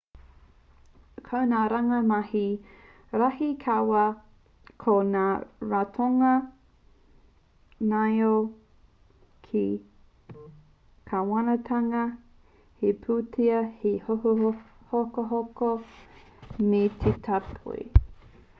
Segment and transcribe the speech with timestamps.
[1.25, 2.39] ko ngā rāngai mahi
[3.21, 4.05] rahi rawa
[4.85, 5.25] ko ngā
[5.73, 6.31] ratonga
[7.91, 8.31] ngaio
[9.49, 9.63] te
[11.11, 12.05] kāwanatanga
[12.79, 13.91] te pūtea te
[14.95, 15.71] hokohoko
[16.73, 17.87] me te tāpoi